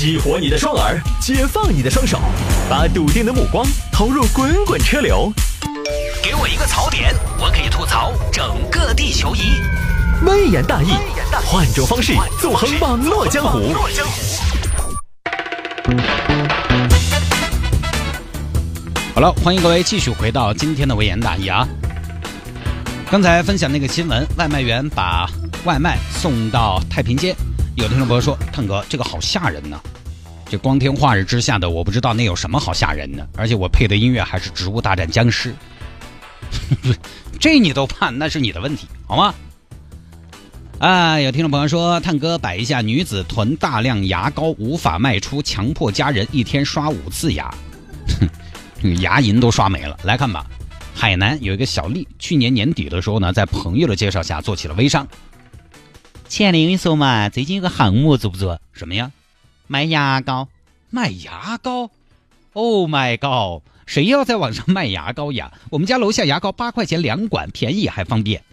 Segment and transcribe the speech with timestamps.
[0.00, 2.18] 激活你的双耳，解放你的双手，
[2.70, 5.30] 把笃定的目光投入滚滚车流。
[6.22, 9.60] 给我一个槽点，我可以吐槽整个地球仪。
[10.24, 10.92] 微言大义，
[11.44, 13.74] 换种方式纵横网络江湖。
[19.14, 21.68] 好了，欢迎各位继续回到今天的微言大义啊。
[23.10, 25.28] 刚才分享那个新闻，外卖员把
[25.64, 27.36] 外卖送到太平间，
[27.76, 29.80] 有听众朋友说：“探哥，这个好吓人呢。”
[30.50, 33.26] 这光天化日之下的，我不知道那有什么好吓人的。
[33.36, 35.54] 而且我配的音乐还是《植物大战僵尸》，
[37.38, 39.34] 这你都怕，那是你的问题，好吗？
[40.80, 47.54] 啊，有听众朋友说，探哥摆一下女子囤大量牙膏无法卖出，强迫家人一天刷五次牙，
[48.82, 49.96] 哼， 牙龈都刷没了。
[50.02, 50.44] 来看吧，
[50.94, 55.06] 海南有一个小丽，去年年底的时候呢，在朋友的介绍下做起了微商。
[56.30, 58.60] 亲爱的，我跟你说嘛，最近有个项目做不做？
[58.72, 59.10] 什么呀？
[59.66, 60.46] 卖牙膏，
[60.88, 61.90] 卖牙膏。
[62.52, 63.64] Oh my god！
[63.84, 65.52] 谁要在网上卖牙膏呀？
[65.70, 68.44] 我们家楼下牙膏八块钱两管，便宜还方便。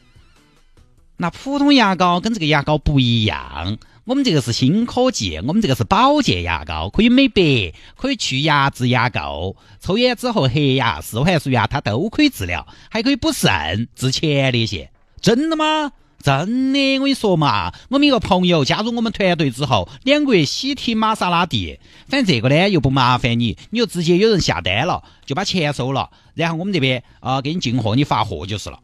[1.18, 14.90] 那普通牙膏跟这个牙膏不一样，我们这个是新科技，我们这个是保健牙膏，可以美白，可以去牙渍牙垢，抽烟之后黑牙、四环素牙它都可以治疗，还可以补肾、治前列腺。
[15.22, 15.92] 真的吗？
[16.22, 28.80] 真的，我跟你说嘛，我们一个朋友加入我们团队之后，两个月喜提玛莎拉蒂，反正这个呢又不麻烦你，你就直接有人下单了，就把钱收了，然后我们这边啊给你进货，你发货就是了。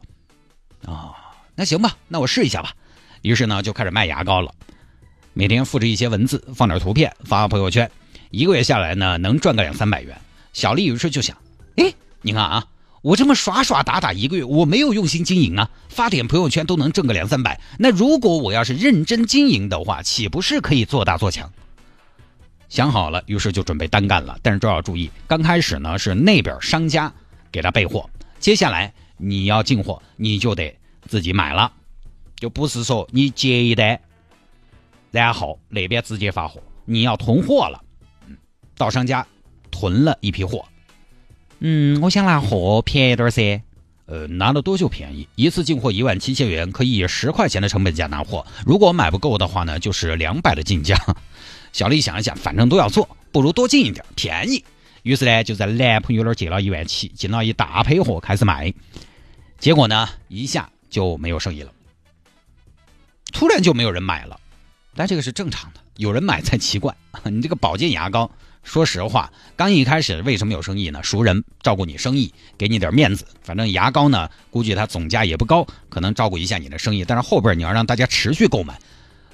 [0.86, 1.12] 啊。
[1.56, 2.72] 那行吧，那我试一下吧。
[3.22, 4.52] 于是呢，就开始卖牙膏了。
[5.34, 7.88] 每天复制一些文字，放点图片，发朋友圈。
[8.30, 10.20] 一个月下来呢，能赚个两三百元。
[10.52, 11.36] 小丽于是就想：
[11.76, 12.64] 哎，你看啊，
[13.04, 17.60] 我这么耍耍打打一个月，我没有用心经营啊，发点朋友圈都能挣个两三百。
[17.78, 21.52] 那如果我要是认真经营的话，岂不是可以做大做强？
[22.70, 24.38] 想好了，于是就准备单干了。
[24.40, 27.12] 但是这要注意，刚开始呢是那边商家
[27.52, 28.08] 给他备货，
[28.40, 30.74] 接下来你要进货，你就得。
[31.06, 31.70] 自己买了，
[32.36, 34.00] 就不是说你接一单，
[35.10, 37.78] 然后那边直接发货，你要囤货了，
[38.78, 39.26] 到商家
[39.70, 40.64] 囤了一批货，
[41.60, 43.62] 嗯，我想拿货便宜点噻，
[44.06, 50.96] 呃，拿了多就便宜，一次进货一万七千元，可以以十块钱的成本价拿货，如果买不够的话呢，就是两百的进价。
[51.72, 54.64] 小丽想一想，反正都要做，不如多进一点，便宜。
[55.02, 58.72] 于是呢，就在男朋友那儿借了一万七，进了一大批货开始卖，
[59.58, 60.68] 结果呢，一下。
[60.90, 61.72] 就没有生意了，
[63.32, 64.38] 突然就没有人买了，
[64.94, 66.94] 但这个是正常的，有人买才奇怪。
[67.24, 68.30] 你这个保健牙膏，
[68.64, 71.00] 说实话，刚一开始为什么有生意呢？
[71.02, 73.24] 熟人照顾你生意，给你点面子。
[73.42, 77.04] 反正牙膏呢，估计它总价也不高，可能照顾一下你的生意。
[77.04, 78.76] 但是后边你要让大家持续购买，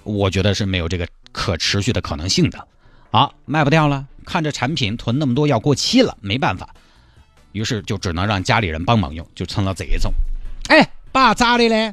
[0.02, 2.68] 我觉得是没有这个可持续的可能性的。
[3.10, 6.68] 好，卖不掉了，看着产品囤那么多要过期了，没办法，
[7.52, 10.12] 于是就只能让家里人帮忙用，就成了这一种。
[10.68, 10.90] 哎。
[11.12, 11.92] 爸咋的嘞？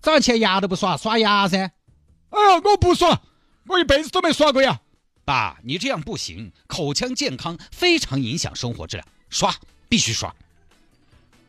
[0.00, 1.58] 早上起来牙都不刷，刷牙噻。
[1.58, 3.20] 哎呀，我不刷，
[3.66, 4.78] 我一辈子都没刷过牙。
[5.24, 9.54] 爸，你这样不行，口腔健康非常影响生活质量，刷
[9.88, 10.34] 必须刷。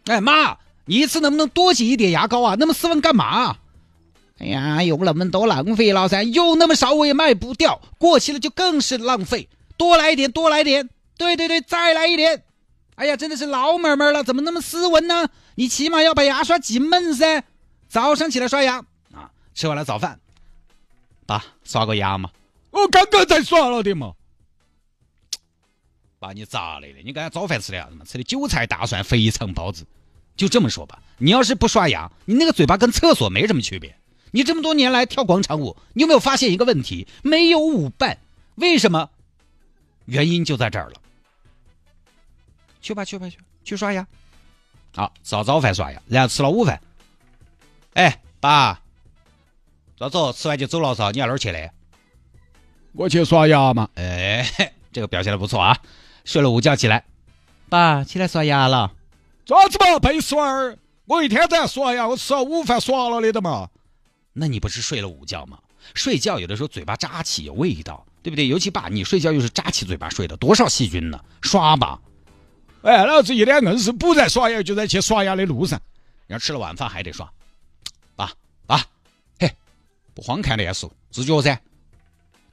[0.05, 2.55] 哎妈，你一次能不能多挤一点牙膏啊？
[2.59, 3.57] 那么斯文干嘛？
[4.39, 9.47] 哎呀，用那么多浪费了噻，有那么少我也卖不掉，过期了就更是浪费。
[9.77, 10.89] 多来一点，多来点。
[11.17, 12.43] 对对对，再来一点。
[12.95, 15.29] 哎呀，真的是老妹妹了，怎么那么斯文呢？
[15.55, 17.43] 你起码要把牙刷挤闷噻。
[17.87, 18.77] 早上起来刷牙
[19.13, 20.19] 啊，吃完了早饭，
[21.25, 22.29] 爸刷个牙嘛。
[22.83, 24.13] 我刚刚才刷了的嘛。
[26.19, 27.01] 把，你咋的了？
[27.03, 28.05] 你刚才早饭吃的啥子嘛？
[28.05, 29.85] 吃的韭菜大蒜肥肠包子。
[30.35, 33.95] 就这么说吧，你要是不刷牙，你那个嘴巴跟厕所没什么区别。
[34.31, 37.07] 你这么多年来跳广场舞，你有没有发现一个问题？
[37.21, 38.17] 没有舞伴，
[38.55, 39.09] 为什么？
[40.05, 40.95] 原因就在这儿了。
[42.81, 44.05] 去吧去吧去，去刷牙。
[44.95, 46.81] 好，吃了早饭刷牙，然后吃了午饭。
[47.93, 48.81] 哎，爸，
[49.97, 51.11] 走走，吃完就走了噻。
[51.11, 51.71] 你要哪儿去嘞？
[52.93, 53.89] 我去刷牙嘛。
[53.95, 55.77] 哎，这个表现的不错啊。
[56.25, 57.03] 睡了午觉起来，
[57.69, 58.93] 爸起来刷牙了。
[59.45, 63.69] 爪子嘛，背孙儿，我一天在刷牙，我吃了午饭刷了的的嘛。
[64.31, 65.57] 那你不是睡了午觉吗？
[65.93, 68.47] 睡觉有的时候嘴巴扎起有味道，对不对？
[68.47, 71.19] 尤其爸，你睡觉又是扎起嘴巴睡的，多少细菌呢？
[71.41, 71.99] 刷吧。
[72.83, 75.79] 哎，老子一天硬是不在刷牙，就在去刷牙的路上。
[76.25, 77.29] 然后吃了晚饭还得刷。
[78.15, 78.31] 爸
[78.65, 78.81] 爸，
[79.39, 79.51] 嘿，
[80.13, 81.59] 不慌看脸书，自觉噻。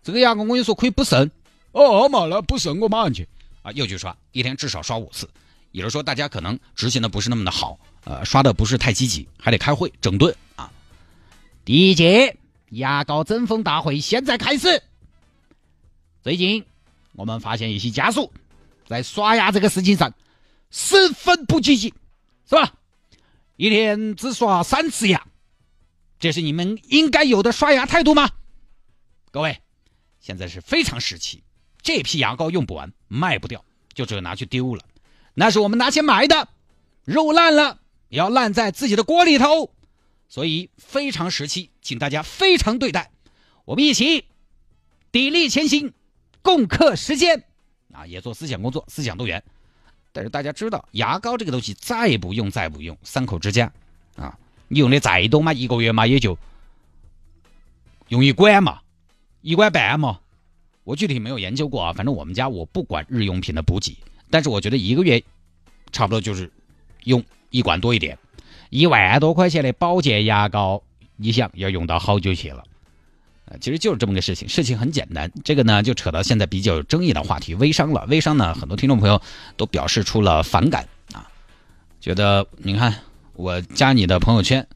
[0.02, 1.30] 这个牙膏我跟你说可以补肾。
[1.72, 3.28] 哦嘛，那补肾我马上去。
[3.62, 5.28] 啊，又去刷，一天至少刷五次。
[5.72, 10.72] 也就是说，大家可能执行的不是那么的好，呃，刷的不是太积极，还得开会整顿啊。
[11.64, 12.36] 第一节
[12.70, 14.82] 牙膏争锋大会现在开始。
[16.22, 16.64] 最近
[17.12, 18.32] 我们发现一些家属
[18.88, 20.12] 在刷牙这个事情上
[20.70, 21.94] 十分不积极，
[22.48, 22.74] 是吧？
[23.56, 25.24] 一天只刷三次牙，
[26.18, 28.28] 这是你们应该有的刷牙态度吗？
[29.30, 29.60] 各位，
[30.20, 31.42] 现在是非常时期，
[31.82, 33.64] 这批牙膏用不完，卖不掉，
[33.94, 34.84] 就只有拿去丢了。
[35.34, 36.48] 那是我们拿钱买的，
[37.04, 39.72] 肉烂了要烂在自己的锅里头，
[40.28, 43.10] 所以非常时期，请大家非常对待。
[43.64, 44.26] 我们一起
[45.12, 45.92] 砥砺前行，
[46.42, 47.44] 共克时艰
[47.92, 48.06] 啊！
[48.06, 49.42] 也做思想工作，思想动员。
[50.12, 53.72] 但是大家知道，牙膏这个东西再不用再不用，三口之家
[54.16, 54.36] 啊，
[54.68, 56.36] 你用的再多嘛，一个月嘛也就
[58.08, 58.80] 用一管嘛，
[59.42, 60.20] 一管半嘛。
[60.84, 63.96] 我具体没有研究过啊，反正我们家我不管日用品的补给，
[64.30, 65.22] 但是我觉得一个月
[65.92, 66.50] 差不多就是
[67.04, 68.18] 用一管多一点，
[68.70, 70.82] 一万多块钱的保健牙膏，
[71.16, 72.64] 你想要用到好久去了？
[73.60, 75.30] 其实就是这么个事情，事情很简单。
[75.44, 78.06] 这个呢，就扯到现在比较有争议的话题——微商了。
[78.08, 79.20] 微商呢，很多听众朋友
[79.56, 81.28] 都表示出了反感啊，
[82.00, 82.94] 觉得你看
[83.34, 84.66] 我加你的朋友圈，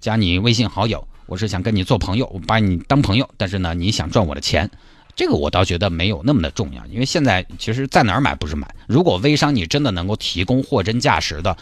[0.00, 4.70] 加你微信好友，我是想跟你做朋友，我把你当朋友，但是呢，你想赚我的钱，
[5.16, 6.84] 这个我倒觉得没有那么的重要。
[6.88, 11.56] 因为现在其实在哪儿买不是买，如果微商你真的能够提供货真价实的，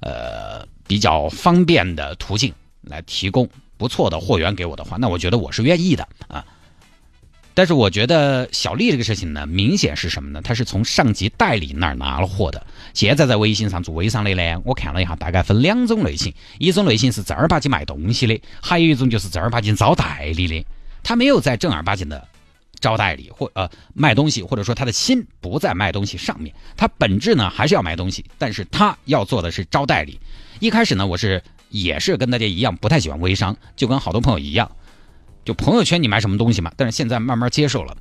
[0.00, 3.46] 呃，比较方便的途径来提供。
[3.76, 6.42] 不错的货源给我的话，那我觉得我是愿意的啊。
[7.54, 10.40] 但是我觉得小丽这个事情呢，明显是什么呢？
[10.42, 12.66] 她是从上级代理那儿拿了货的。
[12.94, 20.64] 现在在微信上做微商的呢，我看了一下，大概分两种类型：一种类型是正儿八经卖东西的，还有一种就是正儿八经招代理的。
[21.02, 22.26] 他没有在正儿八经的
[22.80, 30.18] 招代理或呃卖东西，或者说他的心不在卖东西上面，他本质呢还是要卖东西，但是他要做的是招代理。
[30.60, 31.42] 一开始呢，我是。
[31.72, 34.70] 也是跟大家一样不太喜欢微商，就跟好多朋友一样，
[35.44, 36.72] 就朋友圈你买什么东西嘛。
[36.76, 37.96] 但是现在慢慢接受了，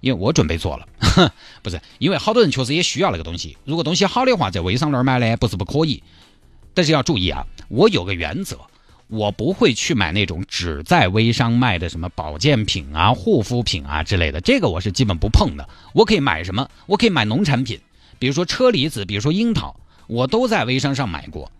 [0.00, 0.86] 因为我准备做了，
[1.62, 3.56] 不是因为好多人确实也需要那个东西。
[3.64, 6.02] 如果东西好的话，在微商那儿买呢，不是不可以。
[6.72, 8.58] 但是要注意啊，我有个原则，
[9.08, 15.68] 我不会去买那种只在微商卖的什么保健品啊、护肤品啊之类的，这个我是基本不碰的。
[15.92, 16.70] 我可以买什么？
[16.86, 17.80] 我可以买农产品，
[18.20, 19.74] 比如说车厘子，比如说樱桃，
[20.06, 21.50] 我都在微商上买过。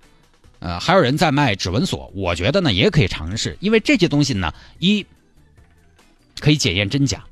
[0.61, 5.05] 呃，还有人在卖指纹锁，我觉得呢也可以尝试，因为这些东西呢，一
[6.41, 7.25] 可以检验真假，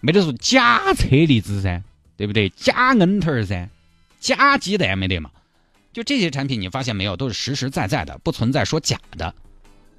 [0.00, 1.82] 没得说假车厘子噻，
[2.16, 2.50] 对不对？
[2.50, 3.68] 假恩头噻，
[4.20, 5.30] 假鸡蛋没得嘛？
[5.92, 9.32] 就这些产品，你发现没有，都是实实在在的，不存在说假的。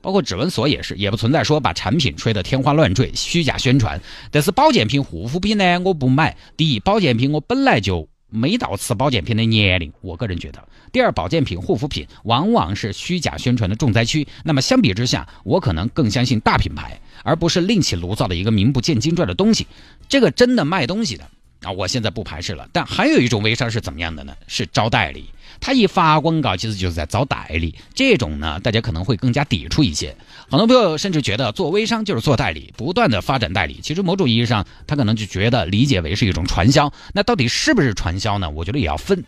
[0.01, 3.99] 包括指纹锁也是，也不存在说把产品吹得天花乱坠、虚假宣传。
[4.29, 6.37] 但是保健品、护肤品呢，我不买。
[6.55, 8.07] 第一，保健品我本来就。
[8.35, 10.67] 没到吃保健品的年龄，我个人觉得。
[10.91, 14.27] 第二，保健品、护肤品往往是虚假宣传的重灾区。
[14.43, 19.65] 那么相比之下，我可能更相信大品牌，而不是另起炉灶的一个名不见经传的东西。
[20.07, 21.29] 这个真的卖东西的。
[21.65, 24.35] 啊，我现在不排斥了，但还有一种微商是怎么样的呢？
[24.47, 25.25] 是招代理，
[25.59, 27.73] 他一发广告，其实就是在招代理。
[27.93, 30.15] 这种呢，大家可能会更加抵触一些。
[30.49, 33.79] 很多朋友甚至觉得做微商就是做代理，不断的发展代理。
[33.81, 36.93] 其实某种意义上，他可能就觉得理解为是一种传销。
[37.13, 38.49] 那到底是不是传销呢？
[38.49, 39.23] 我觉得也要分。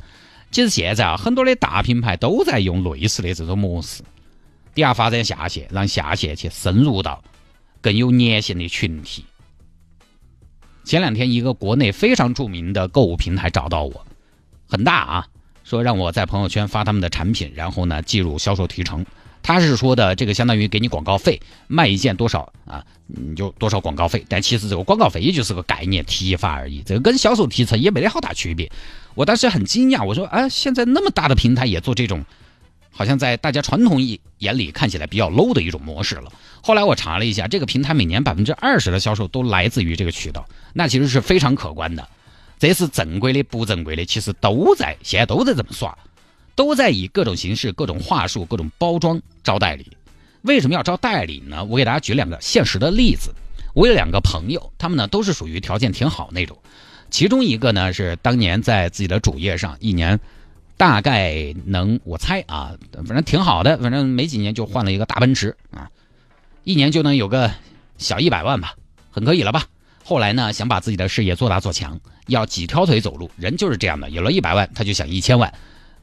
[0.52, 4.04] 其实现在啊，很多的大品牌都在用类似的这种模式，
[4.76, 7.24] 底下发展下线，让下线去深入到
[7.82, 9.26] 更有粘性的群体。
[10.88, 14.06] 前两天，一个国内非常著名的购物平台找到我，
[14.70, 15.28] 很大啊，
[15.66, 19.06] 说让我在朋友圈发他们的产品，然后呢计入销售提成。
[19.44, 24.26] 他是说的这个相当于给你广告费，卖一件多少啊，你就多少广告费。
[24.30, 28.72] 但其实这个广告费也就是个概念提法而已，这个跟销售提成也没得好大区别。
[29.14, 32.24] 我当时很惊讶，我说啊，现在那么大的平台也做这种。
[32.98, 36.32] 好像在大家传统意眼里看起来比较 low 的一种模式了。
[36.64, 42.08] 后来我查了一下，这个平台每年百分之二十的销售都来自于这个渠道，那其实是非常可观的。
[42.58, 45.96] 这是正规的、不正规的，其实都在现在都在这么刷，
[46.56, 49.86] 都在以各种形式、各种话术、各种包装招代理。
[50.42, 51.64] 为什么要招代理呢？
[51.66, 53.32] 我给大家举两个现实的例子。
[53.76, 56.58] 我有两个朋友，他们呢都是属于条件挺好那种，
[57.12, 60.20] 其中一个呢是当年在自己的主页上一年。
[60.78, 65.90] 大概能我猜啊，反正挺好的，反正没几年就换了一个大奔驰啊，
[66.64, 67.52] 一年就能有个
[67.98, 68.76] 小一百万吧，
[69.10, 69.64] 很可以了吧？
[70.04, 75.52] 后来呢，想把自己的事业做大做强，要几条腿走路，人就是这样的，有了一百万他就想一千万，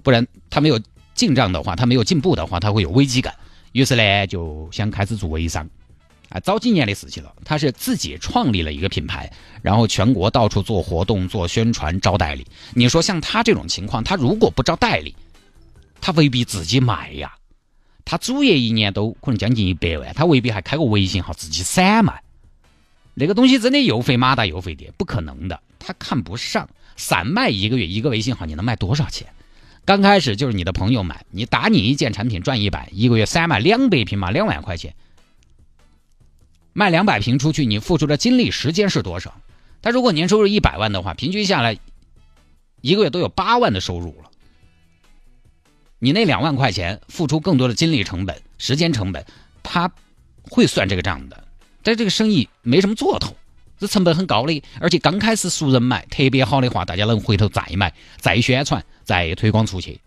[0.02, 0.80] 不然他没有
[1.14, 3.32] 进账的话，他没有进步的话，他会有危机感，
[3.70, 5.70] 于是呢就想开始做微商。
[6.28, 7.34] 啊，早几年的事情了。
[7.44, 12.46] 他是自己创立了一个品牌，然后全国到处做活动、做宣传、招代理。
[12.74, 15.14] 你说像他这种情况，他如果不招代理，
[16.00, 17.34] 他未必自己卖呀。
[18.04, 22.22] 他主业一年都可能将近一百万，他未必还开个微信号自己散卖。
[23.14, 25.60] 那个东西真的又费马达又费电，不可能的。
[25.78, 26.68] 他看不上。
[26.96, 29.26] 散卖一个月一个微信号，你能卖多少钱？
[29.84, 34.94] 刚开始就是你的朋友买，你打你一件产品赚一百，一个月三万两百平嘛，两万块钱，
[36.74, 39.40] 卖两百平出去，你付出的精力时间是多少？
[39.80, 41.78] 他如果年收入一百万的话，平均下来
[42.82, 44.30] 一个月都有八万的收入了。
[45.98, 49.24] 你那两万块钱付出更多的精力成本、时间成本，
[49.62, 49.90] 他
[50.42, 51.44] 会算这个账的。
[51.82, 53.34] 但这个生意没什么做头。
[53.78, 60.00] 这成本很高的，而且刚开始熟人买特别好的话，大家能回头再买、再宣传、再推广出去，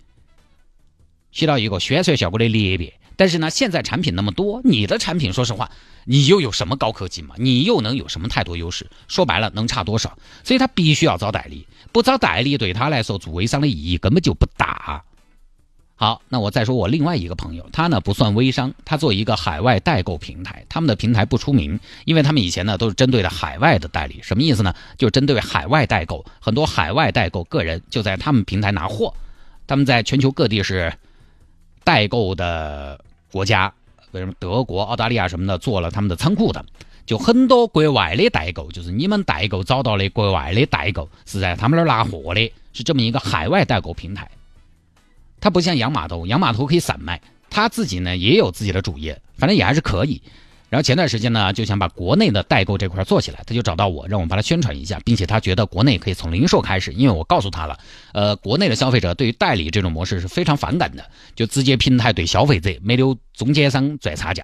[1.32, 2.94] 起到一个宣传效果的裂变。
[3.18, 5.70] 但是呢，现在产品那么多，你的产品说实话，
[6.06, 7.36] 你又有什么高科技嘛？
[7.38, 8.88] 你又能有什么太多优势？
[9.10, 10.18] 说白了，能差多少？
[10.46, 15.04] 所以他必须要找代理，不找代理对他来说做微商的意义根本就不大。
[16.00, 24.76] 好，那我再说我另外一个朋友，他呢不算微商，他做一个海外代购平台，他们的平台不出名，因为他们以前呢都是针对的海外的代理，什么意思呢？
[24.96, 29.12] 就针对海外代购，很多海外代购个人就在他们平台拿货，
[29.66, 30.94] 他们在全球各地是
[31.84, 33.74] 代购的国家，
[34.12, 36.66] 为什么德国、澳大利亚什么的做了他们的仓库的，
[37.06, 44.30] 就很多国外的代购，就是你们代购找到的国外的代购是在他们那儿拿货的，是这么一个海外代购平台。
[45.40, 50.22] 它不像洋码头，洋码头可以散卖，他自己呢也有自己的主业，反正也还是可以。
[50.70, 57.80] 然后前段时间呢，就想把国内的代购这块做起来，他就找到我，让我帮他宣传一下，并且他觉得国内可以从零售开始，因为我告诉他了，
[58.14, 64.44] 呃，国内的消费者对于代理这种模式是非常反感的，就直接平台对消费者，没留中间商赚差价。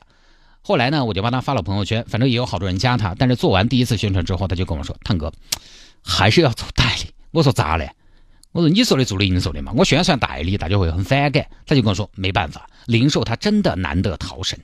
[0.62, 5.34] 后来呢，我就帮他发了朋友圈，反正也有好多人加他，但是做完第一次宣传之后，他就跟我说：“汤哥，
[6.02, 7.92] 还是要做代理。”我说：“咋嘞？”
[8.54, 11.46] 我说你说的做零售的嘛，我宣传代理，大家会很反感。
[11.66, 14.58] 他就跟我说没办法，零售它真的难得逃生。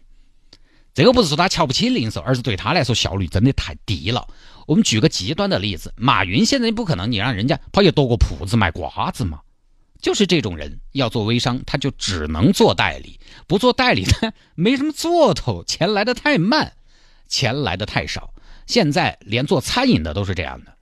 [1.00, 4.27] 这个不是说他瞧不起零售，而是对他来说效率真的太低了。
[4.68, 9.39] 我们举个极端的例子，马云现在不可能你让人家跑去多个铺子卖瓜子嘛？
[10.01, 16.74] 就是这种人要做微商，他就只能做代理，不做代理他没什么做头，钱来的太慢，
[17.29, 18.34] 钱来的太少。
[18.65, 20.74] 现在连做餐饮的都是这样的，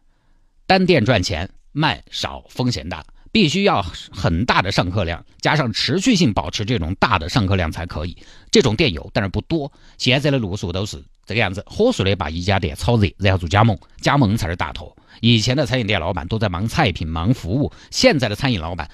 [0.65, 1.47] 单店赚钱。
[1.73, 3.05] 慢少风险大，
[3.37, 8.17] 必须要很大的上客量，加上持续性保持这种大的上客量才可以。
[8.49, 9.71] 这种店有，但是不多。
[9.99, 14.91] 现在的路数都是这个样子，火速的把一家店炒热，然后做加盟，加盟才是大头。
[15.21, 18.89] 以前的餐饮店老板都在忙菜品、忙服务，现在的餐饮老板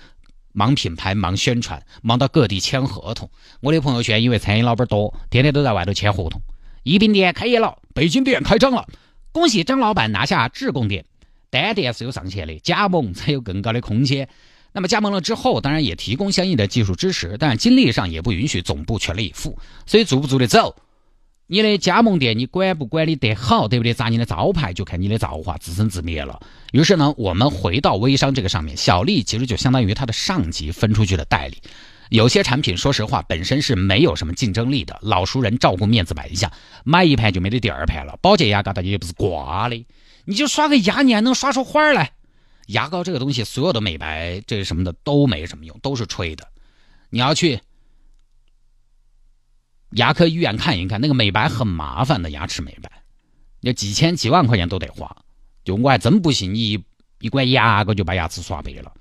[0.51, 3.29] 忙品牌、忙宣传，忙到各地签合同。
[3.62, 6.41] 我的朋友圈因为餐饮老板多，天天都在外头签合同。
[6.83, 8.85] 宜宾店开业了，北京店开张了，
[9.31, 11.05] 恭喜张老板拿下自贡店。
[11.62, 14.27] 单店是有上限的，加盟才有更高的空间。
[14.72, 19.57] 那么加盟了之后，当然也提供相应的技术支持，但精力上也不允许总部全力以赴。
[19.86, 20.75] 所以做不做得走，
[21.45, 23.93] 你的加盟店你管不管理得好，对不对？
[23.93, 26.39] 砸你的招牌就看你的造化自生自灭了。
[26.72, 31.57] 于是呢，我们回到微商这个上面，小丽其实就相当于他的上级分出去的代理。
[32.10, 36.51] 有些产品说实话本身是没有什么竞争力的，老熟人照顾面子买一下，
[36.83, 38.17] 买一盘就没得第二盘了。
[38.22, 39.86] 保洁牙膏大家也不是挂的。
[40.25, 42.12] 你就刷个牙，你还能刷出花来？
[42.68, 46.48] 牙膏这个东西，所有的美白这什么的都没什么用，都是吹的。
[47.10, 47.60] 你要去
[49.92, 52.89] 牙科医院看一看，那个美白很麻烦的牙齿美白，
[53.62, 55.15] 要几千几万块钱都得花。
[55.65, 56.84] 就我还真不信你一
[57.20, 58.94] 一管牙膏就把牙齿刷白了，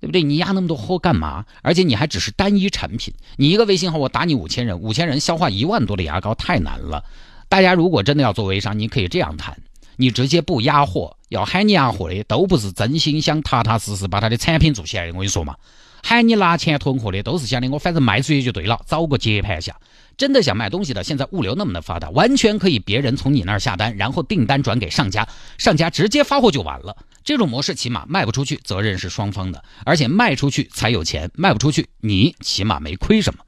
[0.00, 0.22] 对不对？
[0.22, 1.46] 你压那么多货干嘛？
[1.62, 7.04] 而且你还只是单一产品，你一个微信号我打你五千人，五千人消化一万多的牙膏太难了。
[7.48, 9.58] 大家如果真的要做微商，你可以这样谈。
[9.96, 15.12] 你直接不压货，要喊你压货的都不是真心想踏踏实实把他的产品做起来的。
[15.12, 15.56] 我跟你说嘛，
[16.02, 19.76] 喊你拿钱囤货的都是想的我反正卖出去就对了，找个接盘侠。
[20.16, 26.96] 真的想卖东西的，现在物流那么的发达，完全可以别人从你那儿下单，然后订单转给上家，上家直接发货就完了。
[27.24, 33.42] 这种模式起码卖不出去，责任是双方的，而且卖出去才有钱，卖不出去你起码没亏什么。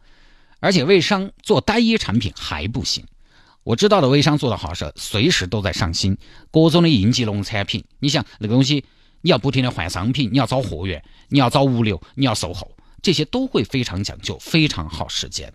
[0.60, 3.04] 而且微商做单一产品还不行。
[3.64, 6.16] 我知道的微商做的好是随时都在上新，
[6.50, 7.82] 各种的应急农产品。
[7.98, 8.84] 你想那个东西，
[9.22, 15.52] 你要不停的换商品，你要找货源，你要找物流，你要售后，这些都会非常讲究，非常耗时间。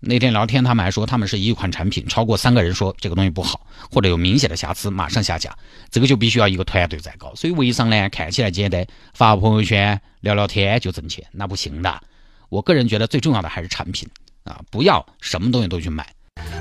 [0.00, 5.56] 那天聊天，他们还说他们是一款产品，超过三个人说这个东西不好，或者有明显的瑕疵，马上下架。
[5.90, 7.34] 这个就必须要一个团队在搞。
[7.36, 12.02] 所以微商呢，看起来简单，发朋友圈聊聊天就挣钱，那不行的。
[12.48, 14.08] 我个人觉得最重要的还是产品
[14.42, 16.12] 啊，不要什么东西都去买。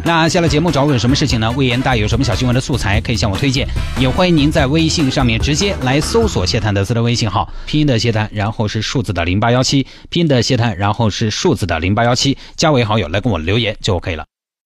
[0.06, 1.52] 那下了节目找我有什么事情呢？
[1.52, 3.68] 魏延大有什么小新闻的素材可以向我推荐，
[4.00, 14.26] 也欢迎您在微信上面直接来搜索谢探德斯的微信号，拼音的谢探，然后是数字的零八幺七，拼音的谢探，然后是数字的零八幺七，加为好友来跟我留言就 OK 了。